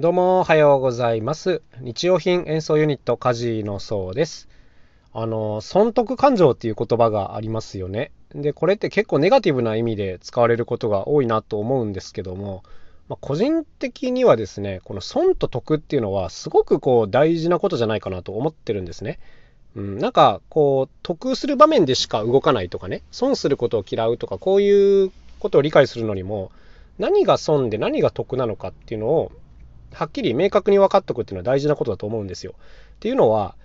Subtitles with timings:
[0.00, 1.60] どうもおはようございます。
[1.82, 4.48] 日用品演奏ユニットカジのそうです。
[5.12, 8.10] あの、損得感情っていう言葉がありますよね。
[8.34, 12.62] で、これって結構ネガティブな意味で使われることが多いなと思うんですけども、
[13.10, 19.18] まあ、個人的にはですね、この損と得っていうのはすごくこう大事なことじゃないかなと思ってるんですね。
[19.76, 26.50] うん、なんかこう得する場面でしか動かないとかね、損することを嫌うとか、こういうことを理解するのにも、
[26.98, 29.32] 何が損で何が得なのかっていうのを
[29.92, 32.54] はっきり明確に分かっておくっていうのは大事なことだと思うんですよ。
[32.96, 33.56] っていうのは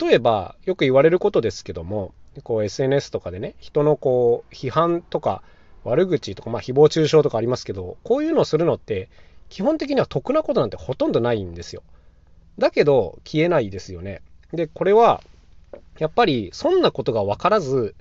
[0.00, 2.14] 例えばよく言われることですけども
[2.44, 5.42] こう SNS とかでね人のこう批判とか
[5.84, 9.08] 悪口とか、まあ、誹謗中傷とかありますけどこういうのをするのって
[9.48, 11.82] 基本的には得なことなんてほとんどないんですよ。
[12.58, 14.22] だけど消えないですよね。
[14.52, 15.22] でこれは
[15.98, 17.94] やっぱり損なことが分からず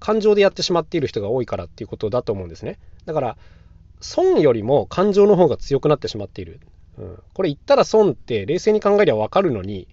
[0.00, 2.78] 感情でやってしまっている人が多いからっていうことだと思うんですね。
[3.06, 3.36] だから
[4.00, 6.60] 損よりも感情の方が強くなってしまっている。
[6.98, 9.88] うん、これ言ったら損って冷静に考えりゃ分かるのに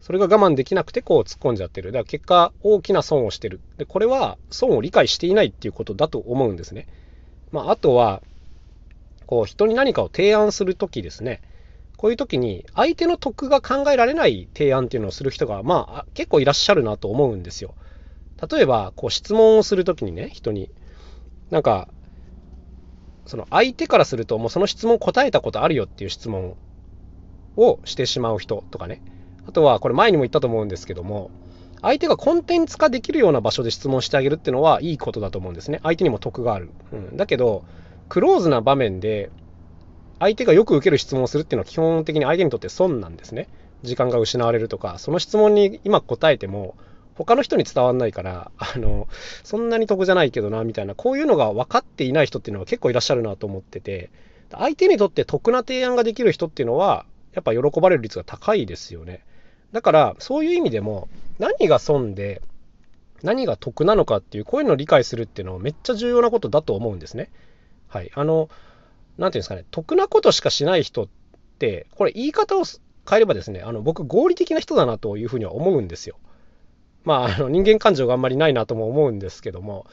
[0.00, 1.92] それが我慢できなくてこう突っ込んじゃってる。
[1.92, 3.60] だから結果大きな損をしてる。
[3.78, 6.88] でこれは損を理解していないっていうことだと思うんですね、
[7.52, 8.22] まあ、あとは
[9.26, 11.40] こう人に何かを提案する時ですね。
[11.96, 17.74] こういう時に相手の得が考えられない提案っていうのをする人がまあ結構いらっしゃるなと思うんですよ。
[18.50, 20.70] 例えばこう質問をする時にね人に。
[21.50, 21.86] なんか
[23.32, 26.54] その相手からするともうその質問答えたことあるよっていう質問
[27.56, 29.00] をしてしまう人とかね。
[29.48, 31.30] あとはこれ前にも言ったと思うんですけども
[31.80, 35.80] 相手がコンテンツ化できるような場所で質問してあげるっていうのはいいことだと思うんですね。
[35.82, 37.64] 相手にも得がある、うん、だけど
[38.10, 39.30] クローズな場面で
[40.18, 43.48] 相手がよく受ける質問をするっていうのは基本的に相手にとって損なんですね。
[43.82, 46.74] 時間が失われるとかその質問に今答えても
[47.24, 49.06] 他の人に伝わんないからあの
[49.44, 54.10] そんなに得じゃないけどなみたいなこういうのが分かっていない人っていうのは結構いらっしゃるなと思ってて
[54.50, 59.24] 相手にとって得な提案ができる人っていうのはやっぱ喜ばれる率が高いですよね。
[59.72, 62.42] だからそういう意味でも何が損で
[63.22, 67.30] 何が得なのかっていうこういうのを理解するっていうのはめっちゃ重要なことだと思うんですね。
[67.88, 68.10] はい。
[68.14, 68.50] あの
[69.16, 71.08] 何ていうんですかね得なことしかしない人っ
[71.58, 72.64] てこれ言い方を
[73.08, 76.16] 変えればですねあの僕合理的な人だなというふうには思うんですよ。
[77.04, 79.86] まあ、あの人間感情があんまりないなとも思うんですけども、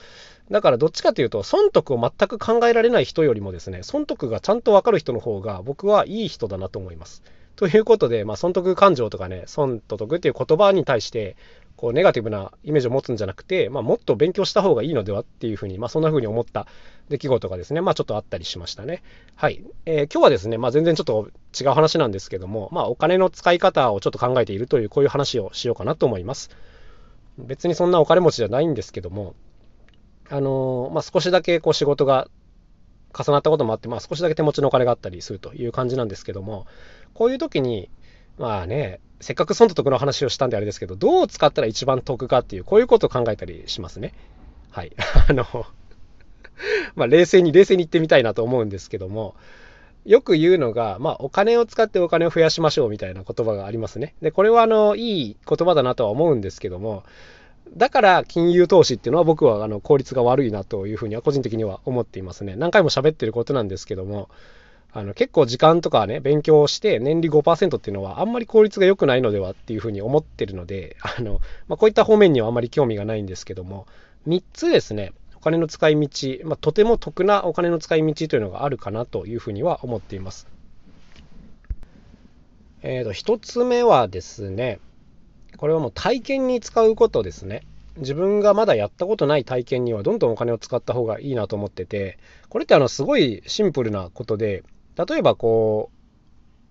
[0.51, 7.21] だからどっちかというと、損得を全く考えられない人よりもですね、損得がちゃんとわかる人の方が僕はいい人だなと思います。
[7.55, 11.35] ということで、まあ、損得感情とかね、損と得っていう言葉に対して、
[11.75, 16.67] こうネガティブなイメージを持つんじゃなくて、まあ、もっと勉強した方がいいのではっていうふうに、まあ、そんなふうに思った
[17.07, 19.01] 出来事がですね、まあ、ちょっとあったりしましたね。
[19.35, 19.63] はい。
[19.85, 26.49] えー、今日はですね、まあ、全然ちょっと違う話なんですけども、まあ、お金の使い方をちょっと考えているという、こういう話をしようかなと思います。
[27.45, 29.35] 別にそんなお金持ちじゃないんですけども、
[30.29, 32.27] あの、まあ、少しだけこう仕事が
[33.17, 36.67] 重なったこともあって、まあ、少しだけ手持ちのお金があったりするという感じなんですけども、
[37.13, 37.89] こういう時に、
[38.37, 44.13] まあね、せっかく損と得の話をしたんであれですけど、どう使ったら一番得かっていう、こういうことを考えたりしますね。
[44.71, 44.91] はい。
[45.27, 45.45] あの、
[46.95, 49.35] ま、冷静に冷静に言ってみたいなと思うんですけども、
[50.05, 54.15] よく言うのが、まあ、お金を使ってお金を増やしましょうみたいな言葉がありますね。
[54.21, 57.03] で、これはあの、いい言葉だなとは思うんですけども、
[57.75, 62.55] だから金融投資っていうのは僕はあの効率が悪いなというふうには個人的には思っていますね。
[62.55, 64.29] 何回も喋ってることなんですけども、
[64.91, 73.85] あの結構時間とかね、勉強して年利5%っていうのはあんまり効率が良くないのではっていうふうに思ってるので、あの、まあ、こういった方面にはあんまり興味がないんですけども、
[74.27, 76.09] 3つですね、お金の使い道、
[76.43, 80.47] まあ、とても得なお金の使い道というのがあるかなというふうには思っています。
[82.81, 84.79] えーと、1つ目はですね、
[85.57, 87.63] これはもう体験に使うことですね。
[87.97, 92.17] 自分がまだやったことない体験にはどんどんお金を使った方がいいなと思ってて、
[92.49, 94.63] これってあのすごいシンプルなことで、
[94.95, 95.89] 例えばこ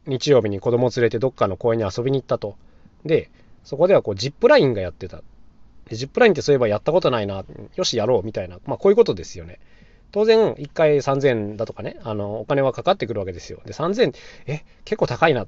[0.07, 2.57] う、日曜日に子供を連れてどっかの公園に遊びに行ったと。
[3.05, 3.31] で、
[3.65, 5.23] そこではこうジップラインがやってた。
[5.97, 7.45] ジップラインってそういえばやったことないな、
[7.77, 9.59] よしやろうみたいな、まあこういうことですよね。
[10.11, 13.61] 当然、1回3000円だとかね、あの、お金はかかってくるわけですよ。
[13.67, 14.15] で、3000、
[14.47, 15.47] え、結構高いな。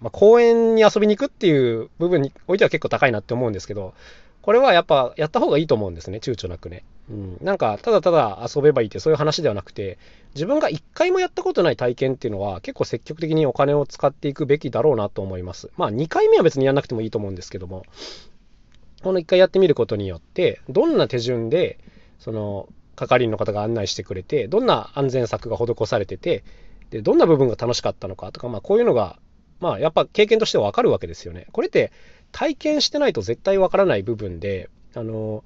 [0.00, 3.94] まあ、公園に遊びに行くっていう部分においては結構高いなって思うんですけど、
[4.42, 6.84] これはやっぱやった方がいいと思うんですね、躊躇なくね。
[7.08, 7.38] うん。
[7.40, 9.96] なんか、ただただ遊べばいいってそういう話ではなくて、
[10.34, 15.70] 自分が1回もやったことない体験っていうのは結構積極的にお金を使っていくべきだろうなと思います。
[15.76, 17.84] まあ、2回目は別にやんなくてもいいと思うんですけども、
[19.04, 21.78] この1回やってみることによって、どんな手順で、
[22.18, 26.42] その、係員の方が案内してくれて、どんな安全策が施されてて、
[26.88, 29.18] で、どんな部分が楽しかったのかとか、まあこういうのが、
[29.60, 31.46] まあやっぱ経験としてわかるわけですよね。
[31.52, 31.92] これって
[32.32, 35.44] 体験してないと絶対わからない部分で、あの、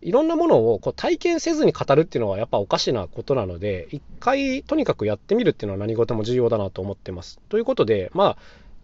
[0.00, 7.38] いろんなものをこう体験せずに語るっていうのはやっぱおかしなことなので、一回とにかくやってみるっていうのは何事も重要だなと思ってます。
[7.50, 8.38] ということで、まあ、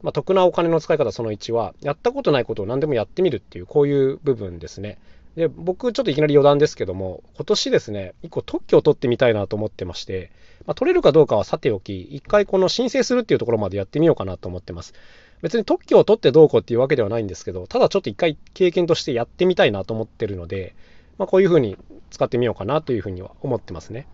[0.05, 4.99] まあ、得なお金の使い方その1は、やったことないことを何でもやってみるっていう、こういう部分ですね。
[5.35, 10.31] で、僕ちょっといきなり余談ですけども、今年ですね、一個特許を取ってみたいなと思ってまして、
[10.67, 14.93] まあ、取れるかどうかはさておき、一回この申請するっていうところまでやってみようかなと思ってます。
[15.41, 20.75] 別に特許を取ってどうこうっていうわけではないんですけど、ただちょっと一回経験としてやってみたいなと思ってるので、
[21.17, 21.79] まあ、こういうふうに
[22.11, 24.07] 使ってみようかなというふうには思ってますね。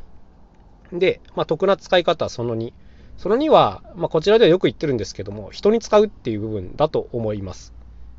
[0.92, 2.72] で、まあ、得な使い方その2。
[3.20, 7.75] その2は、まあ、こちらではよく言ってるんですけども、人に使うっていう部分だと思います。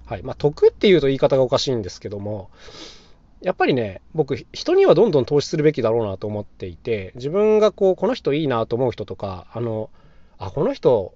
[0.06, 0.22] はい。
[0.22, 2.52] まあ、得っていうと言い方がおかしいんですけども、
[3.42, 9.90] やっぱりね、僕、人にはどんどん投資するべきだろうなと思っていて、自分がこう、この人いいなと思う人とか、あの、
[10.38, 11.16] あ、この人、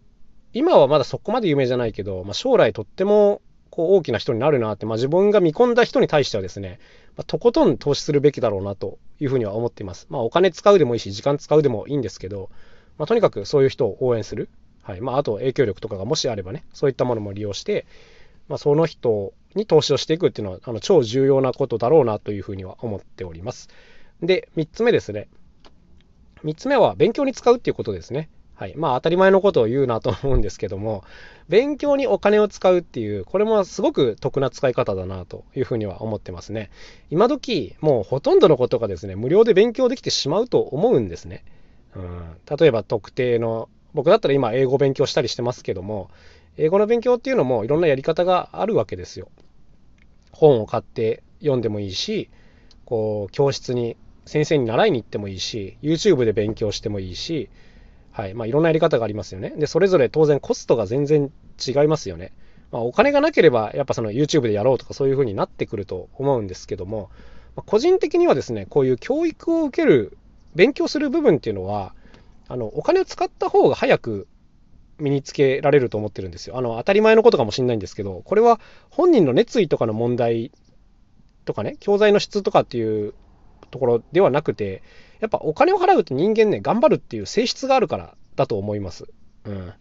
[0.51, 3.39] 今はまだそこまで有名じゃないけど、まあ、将来とっても
[3.69, 6.79] こう大きな人になるなって、まあ、自分が見込んだ人に対してはですね、
[7.17, 10.07] まあ、とことん投資するべきだろうなというふうには思っています。
[10.09, 12.49] まあ、お金使うでもいいし、時間使うでもいいんですけど、
[12.97, 14.49] まあ、とにかくそういう人を応援する。
[14.83, 15.01] はい。
[15.01, 17.85] まあ、あと影響力とかがもしあればね、そういったものも利用して、
[18.47, 23.69] まあ、その人に投資をしていくっていうのは、あの超重要なことだろうなというふうには思っております。
[24.21, 25.27] で、3つ目ですね。
[26.43, 28.29] 3つ目は勉強に使うっていうことですね。
[28.53, 28.73] はい。
[28.77, 31.03] まあ当たり前のことを言うなと思うんですけども、
[31.49, 36.69] 勉強にお金を使うっていう、これもすごく得な使い方だなというふうには思ってますね。
[37.09, 41.43] 今時、もうほとんどのことがですね、無料で勉強できてしまうと思うんですね。
[41.95, 46.09] うん、例えば特定の、僕だったら今英語勉強したりしてますけども、
[46.57, 49.29] 英語の勉強っていうのもいろんなやり方があるわけですよ。
[50.31, 52.29] 本を買って読んでもいいし、
[52.85, 53.95] こう、教室に
[54.25, 57.49] 先生に習いに行ってもいいし、YouTube で勉強してもいいし、
[58.11, 58.33] はい。
[58.33, 59.53] まあ、いろんなやり方がありますよね。
[59.57, 61.31] で、それぞれ当然コストが全然
[61.65, 62.31] 違いますよね。
[62.71, 67.09] まあ、お金がなければ、やっぱその YouTube でやろうとかそういう風になってくると思うんですけども、
[67.55, 70.17] ま、個人的にはですね、こういう教育を受ける、
[70.55, 71.93] 勉強する部分っていうのは、
[72.47, 74.27] あの、お金を使った方が早く
[74.99, 76.57] 身につけられると思ってるんですよ。
[76.57, 78.59] あの、当たり前のことかもしれないんですけど、これは
[78.89, 80.51] 本人の熱意とかの問題
[81.43, 83.13] とかね、教材の質とかっていう
[83.71, 84.81] ところではなくて、
[85.19, 89.05] やっぱお金を払うと人間ね、頑張るっていう性質があるからだと思います。
[89.45, 89.73] うん。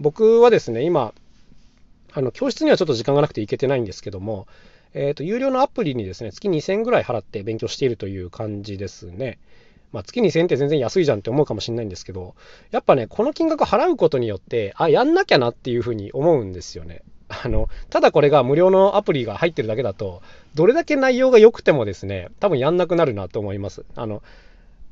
[0.00, 1.14] 僕はですね、今、
[2.12, 4.46] あの、教室にはちょっと時間がなくて行けてないんですけども、
[4.94, 9.38] えっ、ー、と、有料のアプリにですね、月2000ぐらい払って勉強しているという感じですね。
[9.92, 12.34] まあ、月2000円って全然安いじゃんって思うかもしれないんですけど、
[12.70, 17.02] やっぱね、この金額払うことによって、あ、やんなきゃなっていうふうに思うんですよね。
[17.28, 20.22] あの、ただこれが無料のアプリが入ってるだけだと、
[20.54, 23.84] どれだけ内容が良くてもですね、多分やんなくなるなと思います。
[23.94, 24.22] あの、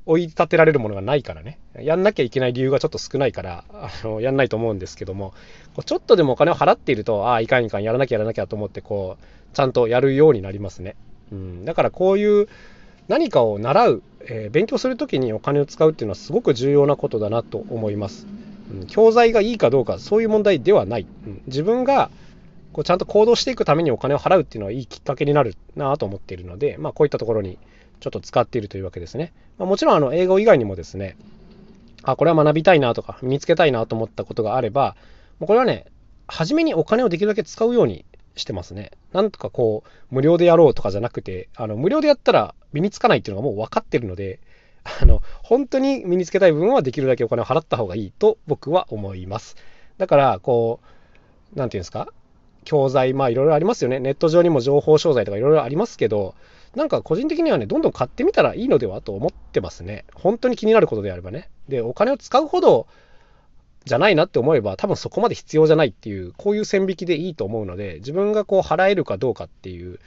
[0.06, 1.58] 追い立てられるものがないからね。
[1.80, 5.30] やんなきゃいけない理由がちょっと少ないから、あのやんないと思うんですけども、
[5.74, 10.94] こうちょっとでもお金を払っていると、ああ、いかんいかん、やらなきゃやらなきゃと思って、こう、ちゃんとやるようになりますね。
[11.32, 12.48] うん、だからこういう
[13.08, 18.26] 何かを習う、えー、勉強するときにお金を使うっていうのはすごく重要なことだなと思います。
[18.72, 21.06] うん、教材がいいかどうか、そういう問題ではない。
[21.26, 22.10] うん、自分が
[22.72, 27.58] こうちゃんと行動していくためにお金を払うっていうのはいいきっかけになるなと思っているので、まあ、こういったところに
[28.00, 29.32] ちょっと使っているというわけですね。
[29.58, 31.16] まあ、もちろんあの英語以外にもですね、
[32.02, 34.96] あ、これは学びたいなとか、身につけたいなと思ったことがあれば、
[35.38, 35.86] もうこれはね、
[36.28, 38.04] 初めにお金をできるだけ使うように
[38.36, 38.92] してますね。
[39.12, 44.38] なんとかこう、無料でやろうとかじゃなくて、あの、無料でやったら身につかないっていうのがもう分かってるので、
[45.00, 49.56] あの、本当に身につけたい部分はできるだけお金を払った方がいいと僕は思います。
[49.98, 50.80] だから、こ
[51.54, 52.08] う、なんていうんですか、
[52.64, 53.98] 教材、まあいろいろありますよね。
[53.98, 56.34] ネット上にも情報商材とかいろいろありますけど、
[56.74, 60.04] なんか個人的にはね、どんどん買ってみたらいいのではと思ってますね。
[60.14, 61.48] 本当に気になることであればね。
[61.68, 62.86] で、お金を使うほど
[63.86, 70.00] じゃないなって思えば、多分そこまで必要じゃないっていう、こういう線引きでいいと思うので、自分がこう払えるかどうかっていう、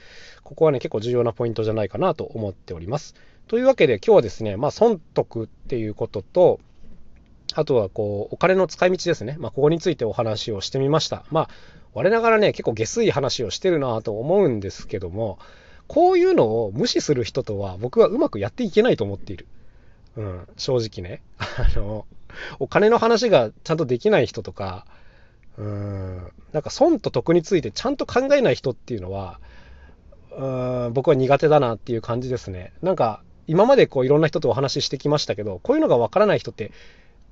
[0.44, 3.14] ここはね、結構重要なポイントじゃないかなと思っております。
[3.48, 6.60] というわけで今日はですね、まあ、損得っていうことと、
[7.54, 9.36] あとはこう、お金の使い道ですね。
[9.38, 11.24] まあ、ここについてお話をしてみました。
[11.30, 11.48] まあ、
[11.94, 15.38] 我ながらね、結構下水話をしてるなと思うんですけども、
[15.88, 19.46] こういうのを無視する人とは僕はうまくやっていけないと思っている。
[20.16, 21.22] うん、正直ね。
[21.38, 22.06] あの、
[22.58, 24.86] お金の話がちゃんとできない人とか、
[25.58, 29.40] うん、なんか損と得についてちゃんと考えない人っていうのは、
[30.36, 32.72] うん、僕は苦手だなっていう感じですね。
[32.82, 36.72] なんか、今までこういろんな人とお話ししてきましたけど、こういうのがわからない人って、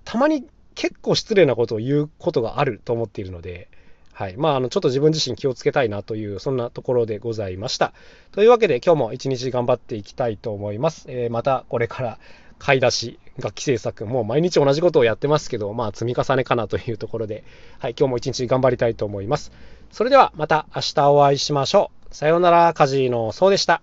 [0.04, 3.68] たまに結構失礼なことを言うことがあると思っているので、
[4.12, 4.37] はい。
[4.37, 7.92] まあ、あの、ちょっと自分自身気をつけたいなという、そんなところでございました。
[8.32, 11.06] というわけで、今日も一日頑張っていきたいと思います。
[11.08, 12.18] えー、また、これから
[12.59, 17.45] 買い出し、楽器制作、もう毎日同じことをやってますけど、まあ、積み重ねかなというところで、
[17.79, 17.95] はい。
[17.99, 19.53] 今日も一日頑張りたいと思います。
[19.93, 22.15] それでは、また明日お会いしましょう。
[22.15, 23.83] さようなら、カジーノそうでした。